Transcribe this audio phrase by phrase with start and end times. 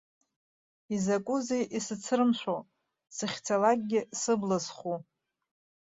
[0.95, 2.57] Изакәызеи исыцрымшәо,
[3.15, 4.97] сыхьцалакгьы сыбла зху?